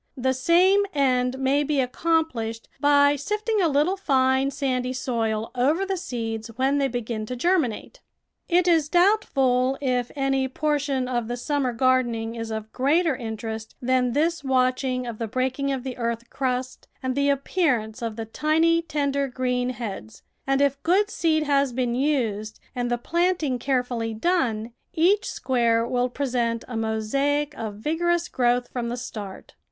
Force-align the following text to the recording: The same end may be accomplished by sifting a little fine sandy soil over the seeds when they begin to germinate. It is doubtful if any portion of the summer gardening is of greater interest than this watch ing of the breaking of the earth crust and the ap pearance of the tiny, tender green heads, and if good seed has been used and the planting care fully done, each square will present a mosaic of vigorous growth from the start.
The 0.17 0.33
same 0.33 0.81
end 0.95 1.37
may 1.37 1.61
be 1.63 1.79
accomplished 1.79 2.67
by 2.79 3.15
sifting 3.15 3.61
a 3.61 3.67
little 3.67 3.95
fine 3.97 4.49
sandy 4.49 4.93
soil 4.93 5.51
over 5.53 5.85
the 5.85 5.95
seeds 5.95 6.47
when 6.55 6.79
they 6.79 6.87
begin 6.87 7.27
to 7.27 7.35
germinate. 7.35 8.01
It 8.49 8.67
is 8.67 8.89
doubtful 8.89 9.77
if 9.79 10.09
any 10.15 10.47
portion 10.47 11.07
of 11.07 11.27
the 11.27 11.37
summer 11.37 11.71
gardening 11.71 12.33
is 12.33 12.49
of 12.49 12.73
greater 12.73 13.15
interest 13.15 13.75
than 13.79 14.13
this 14.13 14.43
watch 14.43 14.83
ing 14.83 15.05
of 15.05 15.19
the 15.19 15.27
breaking 15.27 15.71
of 15.71 15.83
the 15.83 15.95
earth 15.99 16.31
crust 16.31 16.87
and 17.03 17.13
the 17.13 17.29
ap 17.29 17.43
pearance 17.45 18.01
of 18.01 18.15
the 18.15 18.25
tiny, 18.25 18.81
tender 18.81 19.27
green 19.27 19.69
heads, 19.69 20.23
and 20.47 20.61
if 20.63 20.81
good 20.81 21.11
seed 21.11 21.43
has 21.43 21.71
been 21.73 21.93
used 21.93 22.59
and 22.75 22.89
the 22.89 22.97
planting 22.97 23.59
care 23.59 23.83
fully 23.83 24.15
done, 24.15 24.71
each 24.95 25.29
square 25.29 25.85
will 25.87 26.09
present 26.09 26.63
a 26.67 26.75
mosaic 26.75 27.55
of 27.55 27.75
vigorous 27.75 28.27
growth 28.29 28.67
from 28.73 28.89
the 28.89 28.97
start. 28.97 29.53